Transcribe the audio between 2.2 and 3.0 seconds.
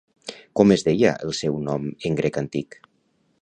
grec antic?